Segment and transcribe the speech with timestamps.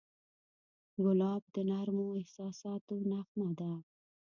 [1.03, 3.71] ګلاب د نرمو احساساتو نغمه ده.